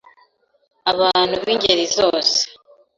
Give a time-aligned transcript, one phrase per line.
[0.91, 2.37] abantu b'ingeri zose